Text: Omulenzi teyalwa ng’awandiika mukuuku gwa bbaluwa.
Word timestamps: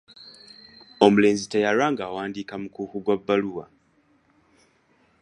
Omulenzi 1.05 1.45
teyalwa 1.51 1.85
ng’awandiika 1.93 2.55
mukuuku 2.61 2.97
gwa 3.05 3.15
bbaluwa. 3.19 3.65